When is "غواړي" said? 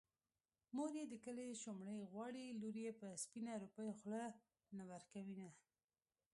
2.11-2.45